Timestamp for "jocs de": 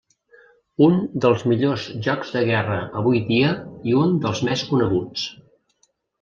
2.07-2.41